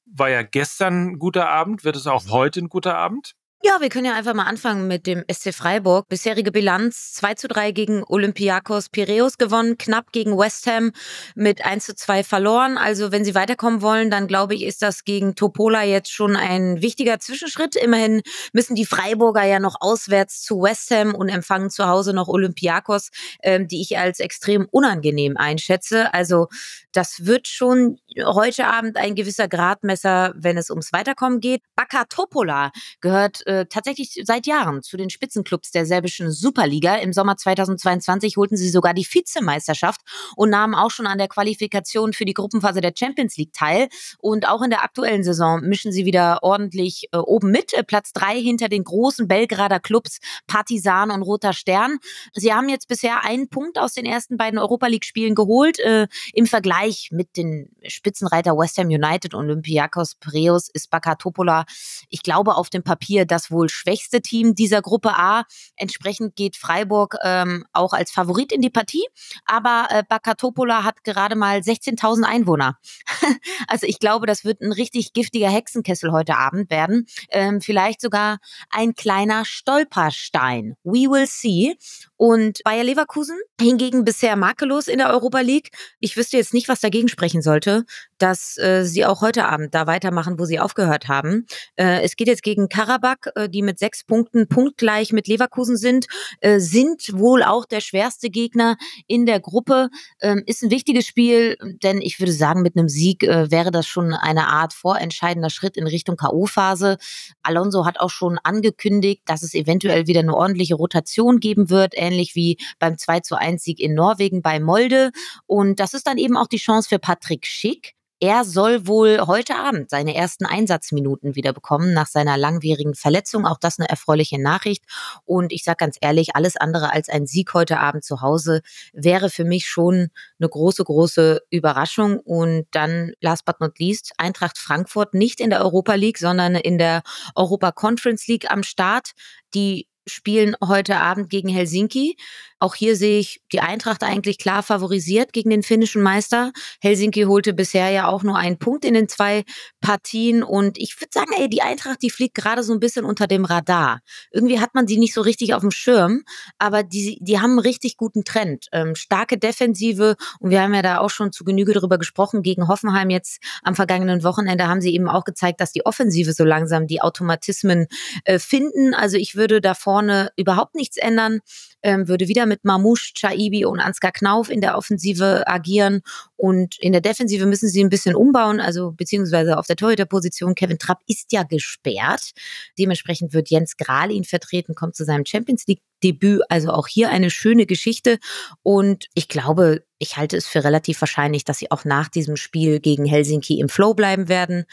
War 0.05 0.29
ja 0.29 0.41
gestern 0.41 1.11
ein 1.11 1.19
guter 1.19 1.49
Abend, 1.49 1.83
wird 1.83 1.95
es 1.95 2.07
auch 2.07 2.27
heute 2.29 2.61
ein 2.61 2.69
guter 2.69 2.97
Abend? 2.97 3.35
Ja, 3.61 3.81
wir 3.81 3.89
können 3.89 4.05
ja 4.05 4.13
einfach 4.13 4.33
mal 4.33 4.45
anfangen 4.45 4.87
mit 4.87 5.05
dem 5.05 5.25
SC 5.29 5.53
Freiburg. 5.53 6.07
Bisherige 6.07 6.49
Bilanz 6.49 7.11
2 7.15 7.33
zu 7.33 7.49
3 7.49 7.73
gegen 7.73 8.05
Olympiakos 8.07 8.87
Piraeus 8.87 9.37
gewonnen, 9.37 9.77
knapp 9.77 10.13
gegen 10.13 10.37
West 10.37 10.65
Ham 10.65 10.93
mit 11.35 11.65
1 11.65 11.85
zu 11.87 11.93
2 11.93 12.23
verloren. 12.23 12.77
Also 12.77 13.11
wenn 13.11 13.25
sie 13.25 13.35
weiterkommen 13.35 13.81
wollen, 13.81 14.09
dann 14.09 14.27
glaube 14.27 14.55
ich, 14.55 14.63
ist 14.63 14.81
das 14.81 15.03
gegen 15.03 15.35
Topola 15.35 15.83
jetzt 15.83 16.09
schon 16.09 16.37
ein 16.37 16.81
wichtiger 16.81 17.19
Zwischenschritt. 17.19 17.75
Immerhin 17.75 18.21
müssen 18.53 18.75
die 18.75 18.85
Freiburger 18.85 19.43
ja 19.43 19.59
noch 19.59 19.75
auswärts 19.81 20.41
zu 20.41 20.61
West 20.61 20.89
Ham 20.91 21.13
und 21.13 21.27
empfangen 21.27 21.69
zu 21.69 21.85
Hause 21.85 22.13
noch 22.13 22.29
Olympiakos, 22.29 23.09
ähm, 23.43 23.67
die 23.67 23.81
ich 23.81 23.97
als 23.97 24.21
extrem 24.21 24.69
unangenehm 24.71 25.35
einschätze. 25.35 26.13
Also 26.13 26.47
das 26.93 27.25
wird 27.25 27.47
schon 27.49 27.97
heute 28.17 28.67
Abend 28.67 28.95
ein 28.95 29.15
gewisser 29.15 29.49
Gradmesser, 29.49 30.33
wenn 30.35 30.57
es 30.57 30.69
ums 30.69 30.93
Weiterkommen 30.93 31.41
geht. 31.41 31.61
Baka 31.75 32.05
Topola 32.05 32.71
gehört 33.01 33.45
äh, 33.49 33.65
tatsächlich 33.65 34.21
seit 34.25 34.45
Jahren 34.45 34.83
zu 34.83 34.95
den 34.95 35.09
Spitzenclubs 35.09 35.71
der 35.71 35.87
serbischen 35.87 36.31
Superliga. 36.31 36.97
Im 36.97 37.13
Sommer 37.13 37.35
2022 37.35 38.37
holten 38.37 38.57
sie 38.57 38.69
sogar 38.69 38.93
die 38.93 39.05
Vizemeisterschaft 39.05 40.01
und 40.35 40.51
nahmen 40.51 40.75
auch 40.75 40.91
schon 40.91 41.07
an 41.07 41.17
der 41.17 41.27
Qualifikation 41.27 42.13
für 42.13 42.25
die 42.25 42.35
Gruppenphase 42.35 42.79
der 42.79 42.93
Champions 42.95 43.37
League 43.37 43.53
teil. 43.53 43.89
Und 44.19 44.47
auch 44.47 44.61
in 44.61 44.69
der 44.69 44.83
aktuellen 44.83 45.23
Saison 45.23 45.61
mischen 45.61 45.91
sie 45.91 46.05
wieder 46.05 46.43
ordentlich 46.43 47.07
äh, 47.11 47.17
oben 47.17 47.49
mit. 47.49 47.73
Äh, 47.73 47.83
Platz 47.83 48.13
drei 48.13 48.39
hinter 48.39 48.69
den 48.69 48.83
großen 48.83 49.27
Belgrader 49.27 49.79
Clubs 49.79 50.19
Partizan 50.45 51.09
und 51.09 51.23
Roter 51.23 51.53
Stern. 51.53 51.97
Sie 52.33 52.53
haben 52.53 52.69
jetzt 52.69 52.87
bisher 52.87 53.23
einen 53.23 53.49
Punkt 53.49 53.79
aus 53.79 53.95
den 53.95 54.05
ersten 54.05 54.37
beiden 54.37 54.59
Europa 54.59 54.85
League-Spielen 54.85 55.33
geholt. 55.33 55.79
Äh, 55.79 56.07
Im 56.33 56.45
Vergleich 56.45 57.09
mit 57.11 57.35
den 57.35 57.71
Spitzenreiter 57.87 58.55
West 58.55 58.77
Ham 58.77 58.89
United 58.89 59.33
Olympiakos 59.33 60.13
Piraeus 60.15 60.69
ist 60.69 60.91
Bakatopola, 60.91 61.65
ich 62.09 62.21
glaube, 62.21 62.55
auf 62.55 62.69
dem 62.69 62.83
Papier 62.83 63.25
das 63.39 63.51
wohl 63.51 63.69
schwächste 63.69 64.21
Team 64.21 64.53
dieser 64.53 64.81
Gruppe 64.81 65.15
A. 65.15 65.43
Entsprechend 65.75 66.35
geht 66.35 66.57
Freiburg 66.57 67.15
ähm, 67.23 67.65
auch 67.71 67.93
als 67.93 68.11
Favorit 68.11 68.51
in 68.51 68.61
die 68.61 68.69
Partie. 68.69 69.05
Aber 69.45 69.87
äh, 69.89 70.03
Bakatopola 70.07 70.83
hat 70.83 71.03
gerade 71.03 71.35
mal 71.35 71.59
16.000 71.59 72.23
Einwohner. 72.23 72.77
also 73.67 73.87
ich 73.87 73.99
glaube, 73.99 74.25
das 74.25 74.43
wird 74.43 74.61
ein 74.61 74.73
richtig 74.73 75.13
giftiger 75.13 75.49
Hexenkessel 75.49 76.11
heute 76.11 76.37
Abend 76.37 76.69
werden. 76.69 77.05
Ähm, 77.29 77.61
vielleicht 77.61 78.01
sogar 78.01 78.39
ein 78.69 78.93
kleiner 78.93 79.45
Stolperstein. 79.45 80.75
We 80.83 81.09
will 81.09 81.27
see. 81.27 81.77
Und 82.21 82.59
Bayer 82.65 82.83
Leverkusen 82.83 83.39
hingegen 83.61 84.03
bisher 84.03 84.35
makellos 84.35 84.89
in 84.89 84.97
der 84.97 85.09
Europa 85.09 85.39
League. 85.39 85.69
Ich 86.01 86.17
wüsste 86.17 86.35
jetzt 86.35 86.53
nicht, 86.53 86.67
was 86.67 86.81
dagegen 86.81 87.07
sprechen 87.07 87.41
sollte, 87.41 87.85
dass 88.17 88.57
äh, 88.57 88.83
sie 88.83 89.05
auch 89.05 89.21
heute 89.21 89.45
Abend 89.45 89.73
da 89.73 89.87
weitermachen, 89.87 90.37
wo 90.37 90.43
sie 90.43 90.59
aufgehört 90.59 91.07
haben. 91.07 91.45
Äh, 91.77 92.01
es 92.01 92.17
geht 92.17 92.27
jetzt 92.27 92.43
gegen 92.43 92.67
Karabakh, 92.67 93.31
äh, 93.35 93.47
die 93.47 93.61
mit 93.61 93.79
sechs 93.79 94.03
Punkten 94.03 94.49
punktgleich 94.49 95.13
mit 95.13 95.29
Leverkusen 95.29 95.77
sind, 95.77 96.07
äh, 96.41 96.59
sind 96.59 97.13
wohl 97.13 97.41
auch 97.41 97.65
der 97.65 97.79
schwerste 97.79 98.29
Gegner 98.29 98.75
in 99.07 99.25
der 99.25 99.39
Gruppe. 99.39 99.87
Ähm, 100.19 100.43
ist 100.45 100.61
ein 100.61 100.71
wichtiges 100.71 101.05
Spiel, 101.05 101.55
denn 101.81 102.01
ich 102.01 102.19
würde 102.19 102.33
sagen, 102.33 102.63
mit 102.63 102.75
einem 102.75 102.89
Sieg 102.89 103.23
äh, 103.23 103.49
wäre 103.49 103.71
das 103.71 103.87
schon 103.87 104.13
eine 104.13 104.47
Art 104.47 104.73
vorentscheidender 104.73 105.49
Schritt 105.49 105.77
in 105.77 105.87
Richtung 105.87 106.17
K.O.-Phase. 106.17 106.97
Alonso 107.43 107.85
hat 107.85 108.01
auch 108.01 108.09
schon 108.09 108.37
angekündigt, 108.43 109.21
dass 109.25 109.41
es 109.41 109.53
eventuell 109.53 110.07
wieder 110.07 110.19
eine 110.19 110.35
ordentliche 110.35 110.75
Rotation 110.75 111.39
geben 111.39 111.69
wird. 111.69 111.93
Er 111.93 112.08
ähnlich 112.09 112.35
wie 112.35 112.57
beim 112.79 112.97
2 112.97 113.21
zu 113.21 113.35
1 113.35 113.63
Sieg 113.63 113.79
in 113.79 113.93
Norwegen 113.93 114.41
bei 114.41 114.59
Molde. 114.59 115.11
Und 115.45 115.79
das 115.79 115.93
ist 115.93 116.07
dann 116.07 116.17
eben 116.17 116.37
auch 116.37 116.47
die 116.47 116.57
Chance 116.57 116.89
für 116.89 116.99
Patrick 116.99 117.45
Schick. 117.45 117.95
Er 118.21 118.43
soll 118.43 118.85
wohl 118.85 119.21
heute 119.27 119.55
Abend 119.55 119.89
seine 119.89 120.13
ersten 120.13 120.45
Einsatzminuten 120.45 121.35
wieder 121.35 121.53
bekommen 121.53 121.93
nach 121.93 122.07
seiner 122.07 122.35
langwierigen 122.35 122.93
Verletzung. 122.93 123.45
Auch 123.45 123.57
das 123.57 123.79
eine 123.79 123.87
erfreuliche 123.87 124.41
Nachricht. 124.41 124.83
Und 125.23 125.53
ich 125.53 125.63
sage 125.63 125.77
ganz 125.77 125.97
ehrlich, 126.01 126.35
alles 126.35 126.57
andere 126.57 126.91
als 126.91 127.07
ein 127.07 127.27
Sieg 127.27 127.53
heute 127.53 127.79
Abend 127.79 128.03
zu 128.03 128.19
Hause 128.21 128.61
wäre 128.91 129.29
für 129.29 129.45
mich 129.45 129.67
schon 129.67 130.09
eine 130.37 130.49
große, 130.49 130.83
große 130.83 131.43
Überraschung. 131.49 132.19
Und 132.19 132.67
dann, 132.71 133.13
last 133.21 133.45
but 133.45 133.61
not 133.61 133.79
least, 133.79 134.11
Eintracht 134.17 134.57
Frankfurt 134.57 135.13
nicht 135.13 135.39
in 135.39 135.49
der 135.49 135.61
Europa 135.61 135.93
League, 135.93 136.17
sondern 136.17 136.55
in 136.55 136.77
der 136.77 137.03
Europa 137.35 137.71
Conference 137.71 138.27
League 138.27 138.51
am 138.51 138.63
Start. 138.63 139.11
Die 139.53 139.87
spielen 140.11 140.55
heute 140.63 140.97
Abend 140.97 141.29
gegen 141.29 141.49
Helsinki. 141.49 142.17
Auch 142.61 142.75
hier 142.75 142.97
sehe 142.97 143.19
ich 143.19 143.41
die 143.53 143.61
Eintracht 143.61 144.03
eigentlich 144.03 144.37
klar 144.37 144.63
favorisiert 144.63 145.31
gegen 145.31 145.49
den 145.49 145.63
finnischen 145.63 146.01
Meister. 146.01 146.51
Helsinki 146.81 147.23
holte 147.23 147.53
bisher 147.53 147.89
ja 147.89 148.07
auch 148.07 148.21
nur 148.21 148.37
einen 148.37 148.59
Punkt 148.59 148.83
in 148.83 148.93
den 148.93 149.07
zwei 149.07 149.45
Partien 149.79 150.43
und 150.43 150.77
ich 150.77 150.99
würde 150.99 151.11
sagen, 151.13 151.31
ey, 151.37 151.49
die 151.49 151.61
Eintracht, 151.61 152.01
die 152.01 152.09
fliegt 152.09 152.35
gerade 152.35 152.63
so 152.63 152.73
ein 152.73 152.81
bisschen 152.81 153.05
unter 153.05 153.27
dem 153.27 153.45
Radar. 153.45 154.01
Irgendwie 154.31 154.59
hat 154.59 154.75
man 154.75 154.87
sie 154.87 154.97
nicht 154.97 155.13
so 155.13 155.21
richtig 155.21 155.53
auf 155.53 155.61
dem 155.61 155.71
Schirm, 155.71 156.23
aber 156.57 156.83
die, 156.83 157.17
die 157.21 157.39
haben 157.39 157.51
einen 157.51 157.59
richtig 157.59 157.95
guten 157.95 158.25
Trend. 158.25 158.67
Ähm, 158.73 158.93
starke 158.95 159.37
Defensive 159.37 160.17
und 160.39 160.49
wir 160.49 160.61
haben 160.61 160.73
ja 160.73 160.81
da 160.81 160.99
auch 160.99 161.09
schon 161.09 161.31
zu 161.31 161.45
Genüge 161.45 161.71
darüber 161.73 161.97
gesprochen. 161.97 162.43
Gegen 162.43 162.67
Hoffenheim 162.67 163.09
jetzt 163.09 163.41
am 163.63 163.75
vergangenen 163.75 164.23
Wochenende 164.23 164.67
haben 164.67 164.81
sie 164.81 164.93
eben 164.93 165.07
auch 165.07 165.23
gezeigt, 165.23 165.61
dass 165.61 165.71
die 165.71 165.85
Offensive 165.85 166.33
so 166.33 166.43
langsam 166.43 166.87
die 166.87 167.01
Automatismen 167.01 167.87
äh, 168.25 168.37
finden. 168.37 168.93
Also 168.93 169.15
ich 169.15 169.35
würde 169.35 169.61
da 169.61 169.75
vorne 169.99 170.31
überhaupt 170.37 170.75
nichts 170.75 170.97
ändern, 170.97 171.41
ähm, 171.81 172.07
würde 172.07 172.27
wieder 172.27 172.45
mit 172.45 172.63
Mamouche, 172.63 173.13
Chaibi 173.13 173.65
und 173.65 173.79
Ansgar 173.79 174.11
Knauf 174.11 174.49
in 174.49 174.61
der 174.61 174.77
Offensive 174.77 175.43
agieren. 175.45 176.01
Und 176.37 176.77
in 176.79 176.93
der 176.93 177.01
Defensive 177.01 177.45
müssen 177.45 177.67
sie 177.67 177.83
ein 177.83 177.89
bisschen 177.89 178.15
umbauen, 178.15 178.59
also 178.61 178.91
beziehungsweise 178.91 179.57
auf 179.57 179.67
der 179.67 179.75
Torhüterposition. 179.75 180.55
Kevin 180.55 180.79
Trapp 180.79 180.99
ist 181.07 181.31
ja 181.31 181.43
gesperrt. 181.43 182.31
Dementsprechend 182.77 183.33
wird 183.33 183.49
Jens 183.49 183.77
Grahl 183.77 184.11
ihn 184.11 184.23
vertreten, 184.23 184.73
kommt 184.73 184.95
zu 184.95 185.03
seinem 185.03 185.25
Champions 185.25 185.65
League 185.67 185.81
Debüt. 186.01 186.41
Also 186.49 186.71
auch 186.71 186.87
hier 186.87 187.09
eine 187.09 187.29
schöne 187.29 187.65
Geschichte. 187.65 188.19
Und 188.63 189.07
ich 189.15 189.27
glaube, 189.27 189.83
ich 189.97 190.15
halte 190.15 190.37
es 190.37 190.47
für 190.47 190.63
relativ 190.63 191.01
wahrscheinlich, 191.01 191.43
dass 191.43 191.59
sie 191.59 191.71
auch 191.71 191.83
nach 191.83 192.07
diesem 192.07 192.37
Spiel 192.37 192.79
gegen 192.79 193.05
Helsinki 193.05 193.59
im 193.59 193.67
Flow 193.67 193.93
bleiben 193.93 194.29
werden. 194.29 194.65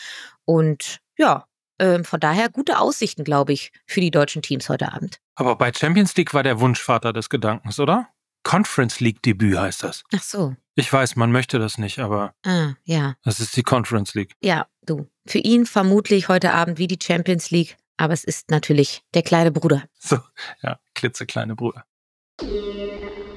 Und 0.45 1.01
ja, 1.19 1.47
ähm, 1.79 2.05
von 2.05 2.21
daher 2.21 2.49
gute 2.49 2.79
Aussichten, 2.79 3.25
glaube 3.25 3.53
ich, 3.53 3.73
für 3.87 4.01
die 4.01 4.11
deutschen 4.11 4.43
Teams 4.43 4.69
heute 4.69 4.93
Abend. 4.93 5.21
Aber 5.35 5.57
bei 5.57 5.73
Champions 5.73 6.15
League 6.17 6.33
war 6.35 6.43
der 6.43 6.61
Wunschvater 6.61 7.13
des 7.13 7.29
Gedankens, 7.31 7.79
oder? 7.81 8.09
Conference 8.43 9.01
League 9.01 9.23
Debüt 9.23 9.59
heißt 9.59 9.83
das. 9.83 10.05
Ach 10.15 10.23
so. 10.23 10.55
Ich 10.77 10.93
weiß, 10.93 11.17
man 11.17 11.33
möchte 11.33 11.59
das 11.59 11.79
nicht, 11.79 11.99
aber 11.99 12.35
Ah, 12.45 12.75
ja. 12.85 13.15
das 13.25 13.41
ist 13.41 13.57
die 13.57 13.63
Conference 13.63 14.15
League. 14.15 14.35
Ja, 14.41 14.67
du. 14.85 15.09
Für 15.27 15.39
ihn 15.39 15.67
vermutlich 15.67 16.29
heute 16.29 16.53
Abend 16.53 16.79
wie 16.79 16.87
die 16.87 16.99
Champions 17.03 17.51
League, 17.51 17.77
aber 17.97 18.13
es 18.13 18.23
ist 18.25 18.51
natürlich 18.51 19.03
der 19.15 19.23
kleine 19.23 19.51
Bruder. 19.51 19.85
So, 19.99 20.19
ja, 20.63 20.79
klitzekleine 20.95 21.57
Bruder. 21.57 21.85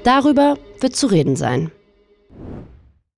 Darüber 0.04 0.58
wird 0.80 0.96
zu 0.96 1.08
reden 1.08 1.36
sein. 1.36 1.72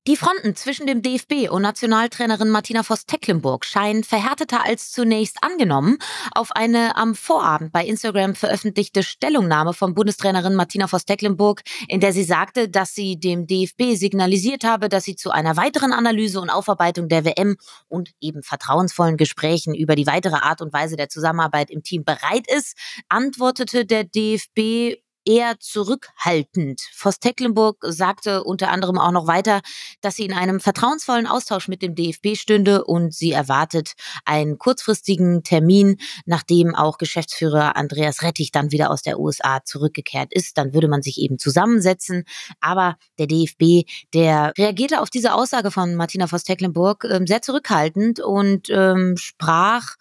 Die 0.07 0.15
Fronten 0.15 0.55
zwischen 0.55 0.87
dem 0.87 1.03
DFB 1.03 1.51
und 1.51 1.61
Nationaltrainerin 1.61 2.49
Martina 2.49 2.81
Voss-Tecklenburg 2.81 3.63
scheinen 3.63 4.03
verhärteter 4.03 4.65
als 4.65 4.91
zunächst 4.91 5.37
angenommen. 5.43 5.99
Auf 6.33 6.51
eine 6.53 6.95
am 6.95 7.13
Vorabend 7.13 7.71
bei 7.71 7.85
Instagram 7.85 8.33
veröffentlichte 8.33 9.03
Stellungnahme 9.03 9.73
von 9.73 9.93
Bundestrainerin 9.93 10.55
Martina 10.55 10.87
Voss-Tecklenburg, 10.87 11.61
in 11.87 11.99
der 11.99 12.13
sie 12.13 12.23
sagte, 12.23 12.67
dass 12.67 12.95
sie 12.95 13.19
dem 13.19 13.45
DFB 13.45 13.93
signalisiert 13.93 14.63
habe, 14.63 14.89
dass 14.89 15.03
sie 15.03 15.15
zu 15.15 15.29
einer 15.29 15.55
weiteren 15.55 15.93
Analyse 15.93 16.41
und 16.41 16.49
Aufarbeitung 16.49 17.07
der 17.07 17.23
WM 17.23 17.57
und 17.87 18.09
eben 18.19 18.41
vertrauensvollen 18.41 19.17
Gesprächen 19.17 19.75
über 19.75 19.95
die 19.95 20.07
weitere 20.07 20.37
Art 20.37 20.63
und 20.63 20.73
Weise 20.73 20.95
der 20.95 21.09
Zusammenarbeit 21.09 21.69
im 21.69 21.83
Team 21.83 22.05
bereit 22.05 22.47
ist, 22.51 22.75
antwortete 23.07 23.85
der 23.85 24.03
DFB 24.05 24.97
eher 25.25 25.59
zurückhaltend. 25.59 26.81
Voss 26.93 27.19
Tecklenburg 27.19 27.77
sagte 27.81 28.43
unter 28.43 28.69
anderem 28.69 28.97
auch 28.97 29.11
noch 29.11 29.27
weiter, 29.27 29.61
dass 30.01 30.15
sie 30.15 30.25
in 30.25 30.33
einem 30.33 30.59
vertrauensvollen 30.59 31.27
Austausch 31.27 31.67
mit 31.67 31.81
dem 31.81 31.95
DFB 31.95 32.35
stünde 32.35 32.83
und 32.83 33.13
sie 33.13 33.31
erwartet 33.31 33.93
einen 34.25 34.57
kurzfristigen 34.57 35.43
Termin, 35.43 35.97
nachdem 36.25 36.75
auch 36.75 36.97
Geschäftsführer 36.97 37.75
Andreas 37.75 38.21
Rettich 38.21 38.51
dann 38.51 38.71
wieder 38.71 38.89
aus 38.89 39.01
der 39.01 39.19
USA 39.19 39.63
zurückgekehrt 39.63 40.33
ist. 40.33 40.57
Dann 40.57 40.73
würde 40.73 40.87
man 40.87 41.01
sich 41.01 41.19
eben 41.19 41.37
zusammensetzen. 41.37 42.23
Aber 42.59 42.97
der 43.17 43.27
DFB, 43.27 43.89
der 44.13 44.53
reagierte 44.57 45.01
auf 45.01 45.09
diese 45.09 45.33
Aussage 45.33 45.71
von 45.71 45.95
Martina 45.95 46.27
Voss 46.27 46.43
Tecklenburg 46.43 47.03
äh, 47.03 47.19
sehr 47.25 47.41
zurückhaltend 47.41 48.19
und 48.19 48.69
ähm, 48.69 49.15
sprach 49.17 49.95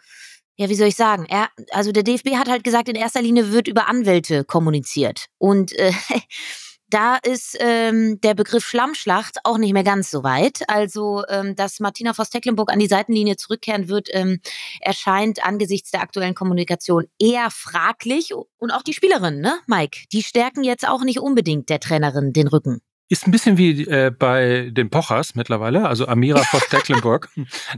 ja, 0.61 0.69
wie 0.69 0.75
soll 0.75 0.89
ich 0.89 0.97
sagen? 0.97 1.25
Er, 1.27 1.49
also 1.71 1.91
der 1.91 2.03
DFB 2.03 2.35
hat 2.37 2.51
halt 2.51 2.65
gesagt, 2.65 2.91
in 2.91 2.95
erster 2.95 3.23
Linie 3.23 3.51
wird 3.51 3.67
über 3.67 3.89
Anwälte 3.89 4.45
kommuniziert. 4.45 5.25
Und 5.39 5.73
äh, 5.73 5.91
da 6.91 7.17
ist 7.17 7.57
ähm, 7.61 8.21
der 8.21 8.35
Begriff 8.35 8.67
Schlammschlacht 8.67 9.39
auch 9.45 9.57
nicht 9.57 9.73
mehr 9.73 9.85
ganz 9.85 10.11
so 10.11 10.23
weit. 10.23 10.61
Also, 10.69 11.23
ähm, 11.31 11.57
dass 11.57 11.81
Martina 11.81 12.13
Voss-Tecklenburg 12.13 12.71
an 12.71 12.79
die 12.79 12.89
Seitenlinie 12.89 13.37
zurückkehren 13.37 13.89
wird, 13.89 14.09
ähm, 14.13 14.39
erscheint 14.83 15.43
angesichts 15.43 15.93
der 15.93 16.03
aktuellen 16.03 16.35
Kommunikation 16.35 17.07
eher 17.19 17.49
fraglich. 17.51 18.35
Und 18.59 18.71
auch 18.71 18.83
die 18.83 18.93
Spielerinnen, 18.93 19.41
ne, 19.41 19.55
Mike, 19.67 20.01
die 20.13 20.23
stärken 20.23 20.63
jetzt 20.63 20.87
auch 20.87 21.05
nicht 21.05 21.21
unbedingt 21.21 21.71
der 21.71 21.81
Trainerin 21.81 22.35
den 22.35 22.49
Rücken. 22.49 22.83
Ist 23.09 23.27
ein 23.27 23.31
bisschen 23.31 23.57
wie 23.57 23.89
äh, 23.89 24.13
bei 24.17 24.69
den 24.71 24.91
Pochers 24.91 25.35
mittlerweile, 25.35 25.89
also 25.89 26.07
Amira 26.07 26.43
Voss-Tecklenburg. 26.51 27.31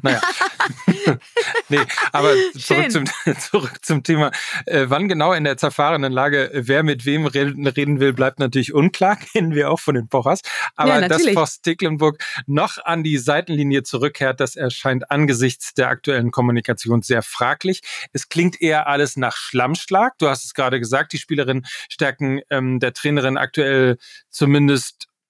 naja. 0.03 0.21
nee, 1.69 1.81
aber 2.13 2.35
zurück 2.59 2.91
zum, 2.91 3.05
zurück 3.39 3.79
zum 3.83 4.03
Thema. 4.03 4.31
Äh, 4.67 4.87
wann 4.89 5.09
genau 5.09 5.33
in 5.33 5.45
der 5.45 5.57
zerfahrenen 5.57 6.13
Lage 6.13 6.51
wer 6.53 6.83
mit 6.83 7.05
wem 7.07 7.27
reden, 7.27 7.67
reden 7.67 8.01
will, 8.01 8.13
bleibt 8.13 8.39
natürlich 8.39 8.73
unklar, 8.73 9.17
kennen 9.33 9.55
wir 9.55 9.71
auch 9.71 9.81
von 9.81 9.95
den 9.95 10.09
Pochers. 10.09 10.41
Aber 10.77 10.91
Ja, 10.91 11.01
dass 11.01 11.19
natürlich. 11.19 11.35
Voss-Tecklenburg 11.35 12.23
noch 12.47 12.79
an 12.85 13.03
die 13.03 13.19
Seitenlinie 13.19 13.83
zurückkehrt, 13.83 14.41
das 14.41 14.57
erscheint 14.57 15.11
angesichts 15.11 15.75
der 15.75 15.89
aktuellen 15.89 16.31
Kommunikation 16.31 17.03
sehr 17.03 17.23
fraglich. 17.23 17.83
Es 18.13 18.29
klingt 18.29 18.61
eher 18.61 18.87
alles 18.87 19.17
nach 19.17 19.37
Schlammschlag. 19.37 20.19
Du 20.19 20.29
hast 20.29 20.45
es 20.45 20.55
gerade 20.55 20.79
gesagt, 20.79 21.13
die 21.13 21.19
Spielerinnen 21.19 21.67
stärken 21.89 22.41
ähm, 22.51 22.81
der 22.81 22.93
Trainerin 22.93 23.37
aktuell 23.37 23.97
zumindest 24.31 25.07
Äh, 25.07 25.22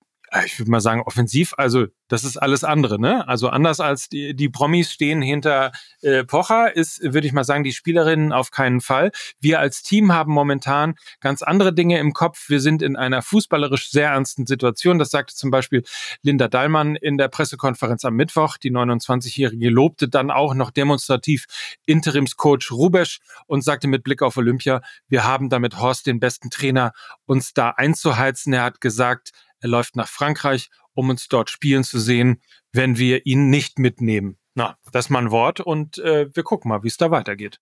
ich 0.47 0.59
würde 0.59 0.71
mal 0.71 0.81
sagen, 0.81 1.03
offensiv, 1.03 1.53
also 1.57 1.87
das 2.09 2.25
ist 2.25 2.37
alles 2.37 2.65
andere, 2.65 3.01
ne? 3.01 3.27
Also 3.29 3.49
anders 3.49 3.81
als 3.81 4.09
die, 4.09 4.35
die 4.35 4.49
Promis 4.49 4.91
stehen 4.91 5.21
hinter 5.21 5.73
äh, 6.01 6.25
Pocher, 6.25 6.75
ist, 6.75 7.03
würde 7.03 7.27
ich 7.27 7.33
mal 7.33 7.45
sagen, 7.45 7.65
die 7.65 7.73
Spielerinnen 7.73 8.33
auf 8.33 8.51
keinen 8.51 8.81
Fall. 8.81 9.13
Wir 9.41 9.61
als 9.61 9.83
Team 9.83 10.13
haben 10.13 10.33
momentan 10.33 10.95
ganz 11.21 11.43
andere 11.43 11.75
Dinge 11.75 11.99
im 11.99 12.13
Kopf. 12.13 12.49
Wir 12.49 12.61
sind 12.61 12.83
in 12.83 12.97
einer 12.97 13.23
fußballerisch 13.23 13.91
sehr 13.91 14.11
ernsten 14.11 14.47
Situation. 14.47 14.99
Das 14.99 15.11
sagte 15.11 15.35
zum 15.35 15.51
Beispiel 15.51 15.85
Linda 16.23 16.49
Dallmann 16.49 16.97
in 16.97 17.19
der 17.19 17.29
Pressekonferenz 17.29 18.05
am 18.05 18.15
Mittwoch. 18.15 18.57
Die 18.57 18.73
29-Jährige 18.73 19.71
lobte 19.71 20.09
dann 20.09 20.31
auch 20.31 20.55
noch 20.55 20.71
demonstrativ 20.71 21.47
Interimscoach 21.87 22.71
Rubesch 22.71 23.21
und 23.47 23.65
sagte 23.65 23.87
mit 23.89 24.03
Blick 24.03 24.23
auf 24.23 24.37
Olympia, 24.37 24.83
wir 25.09 25.25
haben 25.25 25.51
damit 25.51 25.79
Horst 25.79 26.07
den 26.07 26.21
besten 26.21 26.51
Trainer, 26.51 26.93
uns 27.27 27.55
da 27.55 27.71
einzuheizen. 27.71 28.53
Er 28.53 28.65
hat 28.65 28.81
gesagt, 28.81 29.33
er 29.63 29.69
läuft 29.69 29.97
nach 29.97 30.09
Frankreich, 30.09 30.71
um 30.95 31.09
uns 31.09 31.29
dort 31.29 31.49
spielen 31.49 31.85
zu 31.85 31.99
sehen, 31.99 32.43
wenn 32.73 32.99
wir 32.99 33.27
ihn 33.27 33.49
nicht 33.49 33.79
mitnehmen. 33.79 34.37
Na, 34.55 34.77
das 34.93 35.07
ist 35.07 35.11
mal 35.11 35.21
ein 35.21 35.31
Wort 35.31 35.61
und 35.61 35.99
äh, 35.99 36.29
wir 36.35 36.43
gucken 36.43 36.69
mal, 36.69 36.83
wie 36.83 36.89
es 36.89 36.99
da 36.99 37.11
weitergeht. 37.11 37.59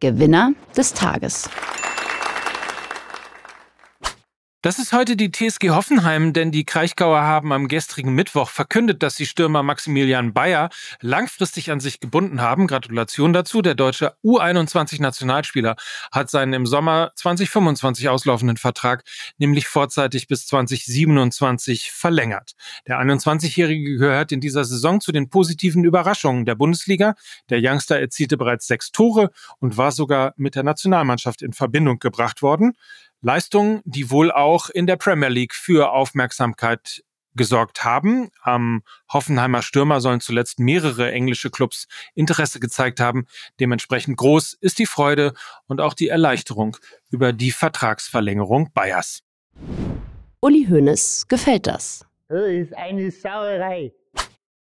Gewinner 0.00 0.52
des 0.76 0.92
Tages. 0.92 1.48
Das 4.60 4.80
ist 4.80 4.92
heute 4.92 5.14
die 5.14 5.30
TSG 5.30 5.70
Hoffenheim, 5.70 6.32
denn 6.32 6.50
die 6.50 6.64
Kraichgauer 6.64 7.20
haben 7.20 7.52
am 7.52 7.68
gestrigen 7.68 8.12
Mittwoch 8.12 8.50
verkündet, 8.50 9.04
dass 9.04 9.14
sie 9.14 9.24
Stürmer 9.24 9.62
Maximilian 9.62 10.32
Bayer 10.32 10.68
langfristig 11.00 11.70
an 11.70 11.78
sich 11.78 12.00
gebunden 12.00 12.40
haben. 12.40 12.66
Gratulation 12.66 13.32
dazu. 13.32 13.62
Der 13.62 13.76
deutsche 13.76 14.16
U21-Nationalspieler 14.24 15.76
hat 16.10 16.28
seinen 16.28 16.54
im 16.54 16.66
Sommer 16.66 17.12
2025 17.14 18.08
auslaufenden 18.08 18.56
Vertrag 18.56 19.04
nämlich 19.36 19.68
vorzeitig 19.68 20.26
bis 20.26 20.48
2027 20.48 21.92
verlängert. 21.92 22.54
Der 22.88 22.98
21-Jährige 22.98 23.98
gehört 23.98 24.32
in 24.32 24.40
dieser 24.40 24.64
Saison 24.64 25.00
zu 25.00 25.12
den 25.12 25.30
positiven 25.30 25.84
Überraschungen 25.84 26.46
der 26.46 26.56
Bundesliga. 26.56 27.14
Der 27.48 27.60
Youngster 27.62 28.00
erzielte 28.00 28.36
bereits 28.36 28.66
sechs 28.66 28.90
Tore 28.90 29.30
und 29.60 29.76
war 29.76 29.92
sogar 29.92 30.34
mit 30.36 30.56
der 30.56 30.64
Nationalmannschaft 30.64 31.42
in 31.42 31.52
Verbindung 31.52 32.00
gebracht 32.00 32.42
worden. 32.42 32.74
Leistungen, 33.20 33.80
die 33.84 34.10
wohl 34.10 34.30
auch 34.30 34.68
in 34.70 34.86
der 34.86 34.96
Premier 34.96 35.28
League 35.28 35.54
für 35.54 35.90
Aufmerksamkeit 35.92 37.02
gesorgt 37.34 37.84
haben. 37.84 38.30
Am 38.42 38.82
Hoffenheimer 39.12 39.62
Stürmer 39.62 40.00
sollen 40.00 40.20
zuletzt 40.20 40.58
mehrere 40.58 41.10
englische 41.12 41.50
Clubs 41.50 41.86
Interesse 42.14 42.60
gezeigt 42.60 43.00
haben. 43.00 43.26
Dementsprechend 43.60 44.16
groß 44.16 44.54
ist 44.60 44.78
die 44.78 44.86
Freude 44.86 45.32
und 45.66 45.80
auch 45.80 45.94
die 45.94 46.08
Erleichterung 46.08 46.76
über 47.10 47.32
die 47.32 47.52
Vertragsverlängerung 47.52 48.72
Bayers. 48.74 49.22
Uli 50.40 50.66
Hoeneß 50.68 51.26
gefällt 51.28 51.66
das. 51.66 52.04
Das 52.28 52.42
ist 52.42 52.76
eine 52.76 53.10
Sauerei. 53.10 53.92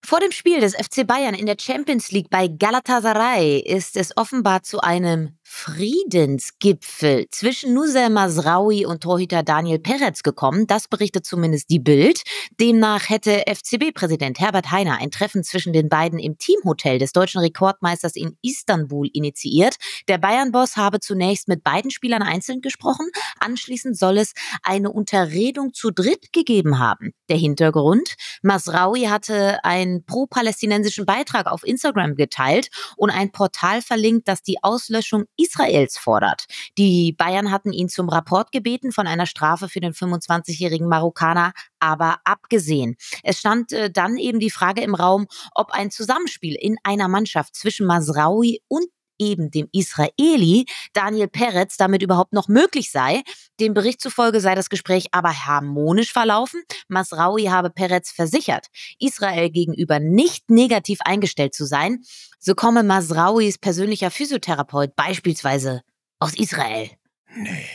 Vor 0.05 0.19
dem 0.21 0.33
Spiel 0.33 0.61
des 0.61 0.75
FC 0.75 1.07
Bayern 1.07 1.35
in 1.35 1.47
der 1.47 1.57
Champions 1.61 2.11
League 2.11 2.29
bei 2.29 2.49
Galatasaray 2.49 3.61
ist 3.61 3.97
es 3.97 4.17
offenbar 4.17 4.63
zu 4.63 4.81
einem 4.81 5.39
Friedensgipfel 5.55 7.27
zwischen 7.31 7.75
Nusel 7.75 8.09
Masraoui 8.09 8.87
und 8.87 9.03
Torhüter 9.03 9.43
Daniel 9.43 9.79
Peretz 9.79 10.23
gekommen. 10.23 10.67
Das 10.67 10.89
berichtet 10.89 11.27
zumindest 11.27 11.69
die 11.71 11.79
Bild. 11.79 12.23
Demnach 12.59 13.11
hätte 13.11 13.45
FCB-Präsident 13.47 14.41
Herbert 14.41 14.73
Heiner 14.73 14.99
ein 14.99 15.11
Treffen 15.11 15.45
zwischen 15.45 15.73
den 15.73 15.89
beiden 15.91 16.19
im 16.19 16.39
Teamhotel 16.39 16.99
des 16.99 17.13
deutschen 17.13 17.43
Rekordmeisters 17.43 18.17
in 18.17 18.37
Istanbul 18.41 19.09
initiiert. 19.13 19.77
Der 20.09 20.19
Bayern-Boss 20.19 20.77
habe 20.77 21.01
zunächst 21.01 21.49
mit 21.49 21.63
beiden 21.63 21.91
Spielern 21.91 22.23
einzeln 22.23 22.63
gesprochen. 22.63 23.09
Anschließend 23.39 23.97
soll 23.97 24.19
es 24.19 24.33
eine 24.63 24.91
Unterredung 24.91 25.75
zu 25.75 25.91
dritt 25.91 26.33
gegeben 26.33 26.79
haben. 26.79 27.13
Der 27.29 27.37
Hintergrund? 27.37 28.15
Masraoui 28.43 29.05
hatte 29.05 29.63
einen 29.65 30.05
pro-palästinensischen 30.07 31.05
Beitrag 31.05 31.47
auf 31.47 31.63
Instagram 31.63 32.17
geteilt 32.17 32.71
und 32.97 33.11
ein 33.11 33.31
Portal 33.31 33.83
verlinkt, 33.83 34.27
das 34.27 34.43
die 34.43 34.57
Auslöschung 34.63 35.27
Israels 35.43 35.99
fordert. 35.99 36.45
Die 36.79 37.13
Bayern 37.13 37.51
hatten 37.51 37.73
ihn 37.73 37.89
zum 37.89 38.09
Rapport 38.09 38.53
gebeten 38.53 38.93
von 38.93 39.07
einer 39.07 39.27
Strafe 39.27 39.69
für 39.69 39.81
den 39.81 39.93
25-jährigen 39.93 40.89
Marokkaner, 40.89 41.53
aber 41.81 42.19
abgesehen. 42.25 42.97
Es 43.23 43.39
stand 43.39 43.73
äh, 43.73 43.91
dann 43.91 44.17
eben 44.17 44.41
die 44.41 44.51
Frage 44.51 44.83
im 44.83 44.95
Raum, 44.95 45.27
ob 45.55 45.73
ein 45.73 45.91
Zusammenspiel 45.91 46.57
in 46.59 46.77
einer 46.83 47.09
Mannschaft 47.09 47.55
zwischen 47.55 47.87
Masraoui 47.87 48.61
und 48.69 48.87
eben 49.31 49.50
dem 49.50 49.69
Israeli 49.73 50.67
Daniel 50.93 51.29
Peretz 51.29 51.76
damit 51.76 52.02
überhaupt 52.02 52.33
noch 52.33 52.49
möglich 52.49 52.91
sei. 52.91 53.23
Dem 53.61 53.75
Bericht 53.75 54.00
zufolge 54.00 54.41
sei 54.41 54.55
das 54.55 54.71
Gespräch 54.71 55.07
aber 55.12 55.47
harmonisch 55.47 56.12
verlaufen. 56.12 56.62
Masraoui 56.88 57.45
habe 57.45 57.71
Peretz 57.71 58.11
versichert, 58.11 58.69
Israel 58.99 59.51
gegenüber 59.51 59.99
nicht 59.99 60.51
negativ 60.51 61.01
eingestellt 61.03 61.55
zu 61.55 61.64
sein. 61.64 62.03
So 62.38 62.55
komme 62.55 62.83
Masrauis 62.83 63.59
persönlicher 63.59 64.11
Physiotherapeut 64.11 64.97
beispielsweise 64.97 65.83
aus 66.18 66.35
Israel. 66.35 66.90
Nee. 67.35 67.66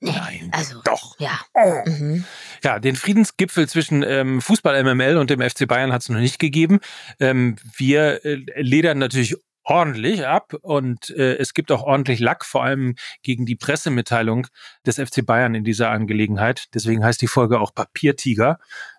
Nee, 0.00 0.12
Nein, 0.14 0.50
also 0.52 0.82
doch. 0.84 1.18
ja. 1.18 1.40
Oh. 1.54 1.88
Mhm. 1.88 2.24
Ja, 2.62 2.78
den 2.78 2.96
Friedensgipfel 2.96 3.66
zwischen 3.66 4.02
ähm, 4.02 4.42
Fußball 4.42 4.82
MML 4.84 5.16
und 5.16 5.30
dem 5.30 5.40
FC 5.40 5.66
Bayern 5.66 5.92
hat 5.92 6.02
es 6.02 6.08
noch 6.10 6.18
nicht 6.18 6.38
gegeben. 6.38 6.80
Ähm, 7.18 7.56
wir 7.76 8.24
äh, 8.24 8.44
ledern 8.60 8.98
natürlich 8.98 9.36
ordentlich 9.66 10.26
ab 10.26 10.54
und 10.62 11.10
äh, 11.10 11.34
es 11.36 11.52
gibt 11.54 11.70
auch 11.72 11.82
ordentlich 11.82 12.20
Lack, 12.20 12.44
vor 12.44 12.62
allem 12.64 12.94
gegen 13.22 13.46
die 13.46 13.56
Pressemitteilung 13.56 14.46
des 14.86 14.96
FC 14.96 15.26
Bayern 15.26 15.54
in 15.54 15.64
dieser 15.64 15.90
Angelegenheit. 15.90 16.66
Deswegen 16.74 17.04
heißt 17.04 17.20
die 17.20 17.26
Folge 17.26 17.60
auch 17.60 17.74
Papiertiger. 17.74 18.58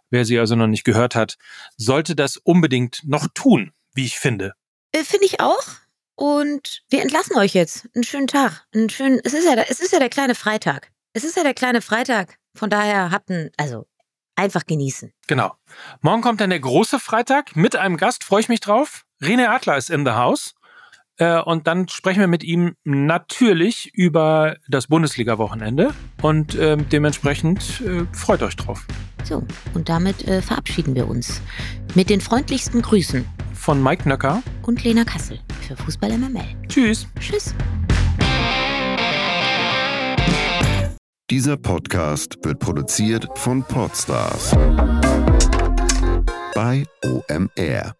Wer 0.10 0.26
sie 0.26 0.38
also 0.40 0.56
noch 0.56 0.68
nicht 0.68 0.84
gehört 0.84 1.16
hat, 1.16 1.38
sollte 1.78 2.16
das 2.16 2.38
unbedingt 2.38 3.02
noch 3.06 3.28
tun, 3.34 3.72
wie 3.94 4.06
ich 4.06 4.20
finde. 4.20 4.54
Äh, 4.92 5.04
Finde 5.04 5.26
ich 5.26 5.40
auch. 5.40 5.64
Und 6.16 6.82
wir 6.90 7.02
entlassen 7.02 7.38
euch 7.38 7.54
jetzt. 7.54 7.88
Einen 7.94 8.04
schönen 8.04 8.28
Tag. 8.28 8.66
Einen 8.74 8.90
schönen, 8.90 9.20
es 9.24 9.34
ist 9.34 9.46
ja, 9.46 9.56
der- 9.56 9.70
es 9.70 9.80
ist 9.80 9.94
ja 9.94 10.00
der 10.00 10.10
kleine 10.10 10.34
Freitag. 10.36 10.92
Es 11.14 11.24
ist 11.24 11.38
ja 11.38 11.44
der 11.44 11.54
kleine 11.54 11.82
Freitag. 11.82 12.38
Von 12.56 12.70
daher 12.70 13.12
habt 13.12 13.30
einen, 13.30 13.52
also 13.58 13.86
einfach 14.36 14.66
genießen. 14.66 15.14
Genau. 15.28 15.54
Morgen 16.02 16.22
kommt 16.22 16.42
dann 16.42 16.50
der 16.50 16.60
große 16.60 17.00
Freitag 17.00 17.56
mit 17.56 17.76
einem 17.76 17.98
Gast, 17.98 18.24
freue 18.24 18.40
ich 18.42 18.50
mich 18.50 18.60
drauf. 18.62 19.04
Rene 19.22 19.50
Adler 19.50 19.78
ist 19.78 19.90
in 19.90 20.06
the 20.06 20.12
house. 20.12 20.54
Äh, 21.18 21.40
und 21.42 21.68
dann 21.68 21.88
sprechen 21.90 22.20
wir 22.20 22.28
mit 22.28 22.44
ihm 22.44 22.76
natürlich 22.84 23.92
über 23.94 24.56
das 24.68 24.88
Bundesliga-Wochenende. 24.88 25.94
Und 26.22 26.56
ähm, 26.60 26.88
dementsprechend 26.90 27.82
äh, 27.82 28.06
freut 28.16 28.44
euch 28.44 28.56
drauf. 28.56 28.86
So, 29.24 29.44
und 29.74 29.90
damit 29.90 30.28
äh, 30.28 30.42
verabschieden 30.42 30.96
wir 30.96 31.08
uns. 31.08 31.42
Mit 31.96 32.10
den 32.10 32.22
freundlichsten 32.22 32.82
Grüßen 32.82 33.26
Von 33.54 33.82
Mike 33.82 34.08
Nöcker. 34.08 34.42
und 34.64 34.84
Lena 34.84 35.04
Kassel 35.04 35.40
für 35.68 35.76
Fußball 35.76 36.18
MML. 36.18 36.46
Tschüss. 36.68 37.08
Tschüss. 37.20 37.54
Dieser 41.30 41.58
Podcast 41.58 42.38
wird 42.44 42.60
produziert 42.60 43.28
von 43.36 43.62
Podstars 43.64 44.56
bei 46.56 46.86
OMR. 47.04 47.97